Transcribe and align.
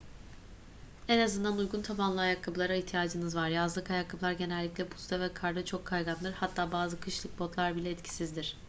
en 1.07 1.19
azından 1.19 1.57
uygun 1.57 1.81
tabanlı 1.81 2.21
ayakkabılara 2.21 2.75
ihtiyacınız 2.75 3.35
var 3.35 3.47
yazlık 3.49 3.91
ayakkabılar 3.91 4.31
genellikle 4.31 4.91
buzda 4.91 5.19
ve 5.19 5.33
karda 5.33 5.65
çok 5.65 5.85
kaygandır 5.85 6.33
hatta 6.33 6.71
bazı 6.71 6.99
kışlık 6.99 7.39
botlar 7.39 7.75
bile 7.75 7.89
etkisizdir 7.89 8.57